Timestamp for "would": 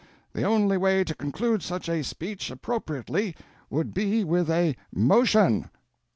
3.69-3.93